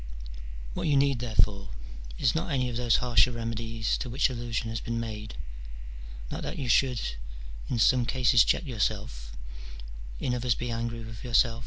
What 0.73 0.87
you 0.87 0.97
need, 0.97 1.19
therefore, 1.19 1.69
is, 2.17 2.33
not 2.33 2.51
any 2.51 2.69
of 2.71 2.75
those 2.75 2.95
harsher 2.95 3.31
remedies 3.31 3.99
to 3.99 4.09
which 4.09 4.31
allusion 4.31 4.69
has 4.71 4.81
been 4.81 4.99
made, 4.99 5.35
not 6.31 6.41
that 6.41 6.57
you 6.57 6.67
should 6.69 6.99
in 7.69 7.77
some 7.77 8.07
cases 8.07 8.43
check 8.43 8.65
yourself, 8.65 9.31
in 10.19 10.33
others 10.33 10.55
be 10.55 10.71
angry 10.71 11.01
with 11.03 11.23
yourself, 11.23 11.55
in 11.55 11.59
CH. 11.59 11.59